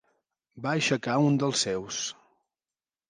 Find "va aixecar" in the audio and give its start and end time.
0.63-1.19